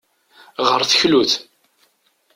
Ɣer 0.67 0.81
teklut. 0.89 1.31